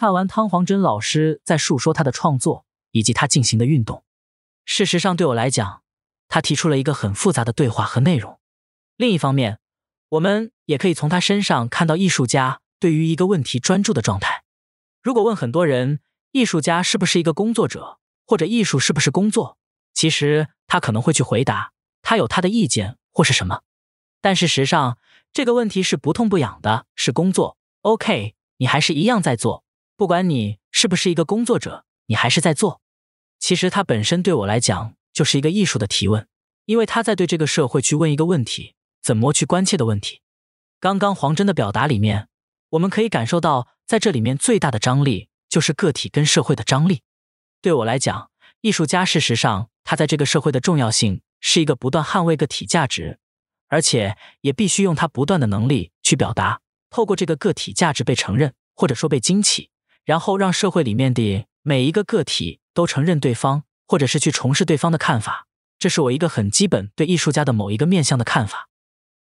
[0.00, 4.02] 看完汤黄珍老师在述说他的创作以及他进行的运动。
[4.64, 5.82] 事实上，对我来讲，
[6.26, 8.40] 他提出了一个很复杂的对话和内容。
[8.96, 9.58] 另一方面，
[10.08, 14.44] 我们也可以从他身上看到艺术家对于一个问题专注的状态。
[15.02, 16.00] 如果问很多人，
[16.32, 19.58] 艺术家是不是一个工作者，或者艺术是不是工作，
[19.92, 23.60] 其实他可能会去回答，他有他的意见或是什么。
[24.22, 24.96] 但事实上，
[25.30, 27.58] 这个问题是不痛不痒的，是工作。
[27.82, 29.62] OK，你还是一样在做，
[30.00, 32.80] 不管你是不是一个工作者，你还是在做。
[33.38, 36.26] 其实它本身对我来讲就是一个艺术的提问，
[36.64, 40.22] 因为他在对这个社会去问一个问题，怎么去关切的问题。
[40.80, 42.28] 刚刚黄真的表达里面，
[42.70, 47.02] 我们可以感受到，在这里面最大的张力就是个体跟社会的张力。
[47.60, 48.30] 对我来讲，
[48.62, 53.18] 艺术家事实上他在这个社会的重要性是一个不断捍卫个体价值，
[53.68, 59.68] 而且也必须用他不断的能力去表达，透过这个个体价值被承认，或者说被惊奇，
[60.10, 62.58] 然后让社会里面的每一个个体。
[62.72, 65.46] 都承认对方，或者是去重视对方的看法，
[65.78, 68.68] 这是我一个很基本对艺术家的某一个面向的看法。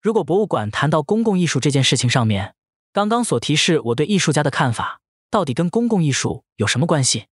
[0.00, 2.54] 如果博物馆谈到公共艺术这件事情上面，
[2.92, 7.26] 刚刚所提示我对艺术家的看法，到底跟公共艺术有什么关系？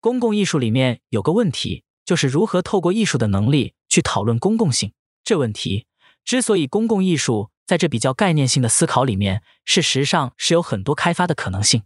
[0.00, 4.92] 公共艺术里面有个问题，就是如何透过艺术的能力去讨论公共性。
[5.24, 5.86] 这问题
[6.22, 11.82] 之所以公共艺术在这比较概念性的思考里面，事实上是有很多开发的可能性。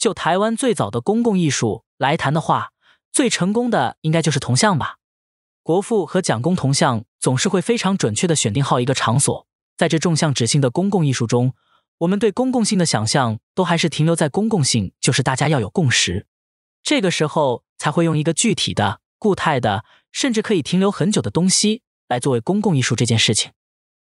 [0.00, 2.72] 就台湾最早的公共艺术来谈的话，
[3.12, 4.96] 最成功的应该就是铜像吧，
[5.62, 11.52] 国父和蒋公铜像总是会非常准确的选定好一个场所，在这纵向指性的公共艺术中，
[11.98, 16.26] 我们对公共性的想象都还是停留在公共性，就是大家要有共识，
[16.82, 23.52] 这个时候才会用一个具体的、固态的，甚至可以停留很久的东西来作为公共艺术这件事情。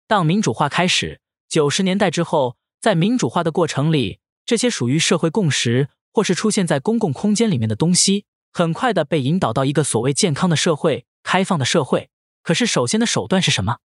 [0.09, 8.27] 当民主化开始，九十年代之后，在民主化的过程里，这些属于社会共识或是出现在公共空间里面的东西。
[8.57, 12.09] 很快的被引导到一个所谓健康的社会、开放的社会。
[12.41, 13.79] 可是，首先的手段是什么？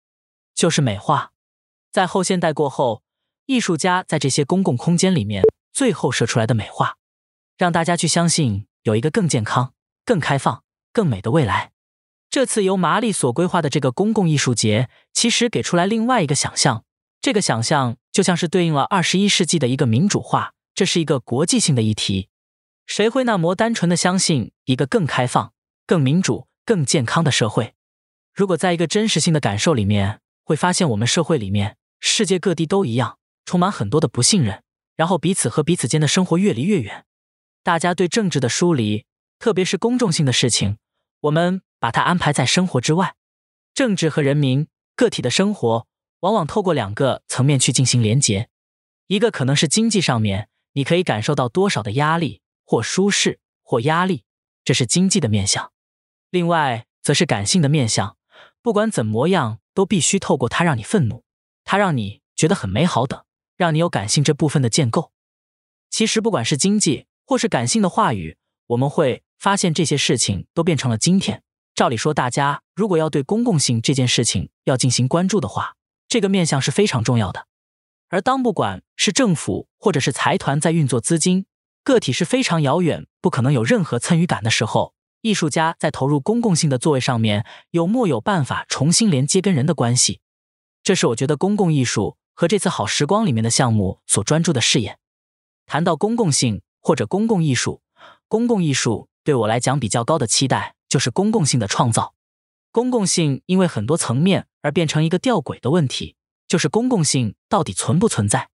[0.53, 1.31] 就是美化。
[1.89, 3.01] 在后现代过后，
[3.45, 5.41] 艺术家在这些公共空间里面
[5.71, 6.97] 最后设出来的美化，
[7.57, 9.73] 让大家去相信有一个更健康、
[10.03, 11.71] 更开放、更美的未来。
[12.29, 16.83] 这次由麻利所规划的这个公共艺术节，其实给出来另外一个想象。
[17.21, 22.29] 这个想象就像是对应了二十一世纪的一个民主化，这是一个国际性的议题。
[22.85, 25.51] 谁会那么单纯的相信一个更开放、
[25.85, 27.73] 更民主、更健康的社会？
[28.33, 34.63] 如果在一个真实性的感受里面，会发现我们社会里面世界各地都一样，充满很多的不信任，
[34.95, 37.05] 然后彼此和彼此间的生活越离越远。
[37.63, 39.05] 大家对政治的疏离，
[39.39, 40.77] 特别是公众性的事情，
[41.21, 43.15] 我们把它安排在生活之外。
[43.73, 45.87] 政治和人民个体的生活，
[46.27, 48.49] 往往透过两个层面去进行连结，
[49.07, 52.41] 一个可能是经济上面，你可以感受到多少的压力。
[52.69, 54.25] 或舒适，或压力，
[54.65, 55.71] 这是经济的面相；
[56.29, 58.17] 另外，则是感性的面相。
[58.61, 61.23] 不管怎么样，都必须透过它让你愤怒，
[61.63, 63.23] 它让你觉得很美好等，
[63.55, 65.13] 让你有感性这部分的建构。
[65.89, 71.41] 其实，不管是经济或是感性的话语，我们会发现这些事情都变成了今天。
[71.73, 75.76] 照理说，大家如果要对公共性这件事情要进行关注的话，
[76.07, 77.47] 这个面向是非常重要的。
[78.09, 81.45] 而当不管是政府或者是财团在运作资金，
[81.83, 90.21] 个体是非常遥远，不可能有任何参与感的时候，艺术家在投入公共性的座位上面，有没有办法重新连接跟人的关系？
[90.83, 94.97] 这是我觉得公共艺术和这次好时光里面的项目所专注的视野。
[95.65, 97.81] 谈到公共性或者公共艺术，
[98.29, 102.13] 公共艺术对我来讲比较高的期待就是公共性的创造。
[102.71, 106.15] 公共性因为很多层面而变成一个吊诡的问题，
[106.47, 108.49] 就是公共性到底存不存在？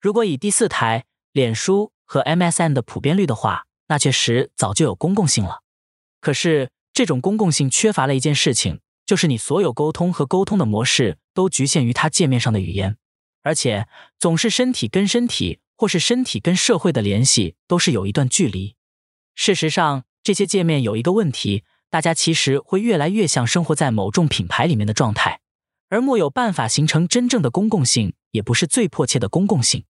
[0.00, 1.92] 如果以第四台脸书。
[2.10, 5.62] 和 MSN 的普遍率的话，那确实早就有公共性了。
[6.22, 12.96] 可是这种公共性缺乏了一件事情，就是你所有沟通和沟通的模式都局限于它界面上的语言，
[13.42, 13.86] 而且
[14.18, 18.74] 总是身体跟身体，或是身体跟社会的联系都是有一段距离。
[19.34, 25.37] 事实上，这些界面有一个问题，大家其实会越来越像生活在某种品牌里面的状态，
[25.88, 29.84] 而没有办法形成真正的公共性，也不是最迫切的公共性。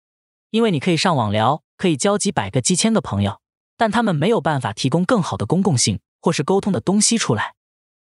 [0.51, 3.39] 因为你可以上网聊，可以交几百个、几千个朋友，
[3.77, 7.55] 但他们没有办法提供更好的公共性或是沟通的东西出来。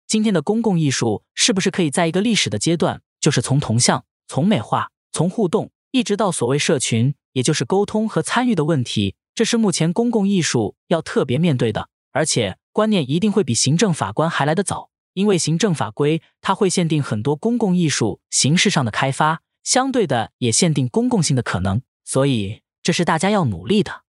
[0.07, 9.15] 今天的公共艺术是不是可以在一个历史的阶段，就是从铜像、从美化、从互动，一直到所谓社群，也就是沟通和参与的问题？
[9.35, 14.89] 这是目前公共艺术要特别面对的，而且观念一定会比行政法官还来得早，
[15.19, 21.81] 因为行政法规它会限定很多公共艺术形式上的开发，相对的也限定公共性的可能。
[22.05, 24.03] 所以，这是大家要努力的。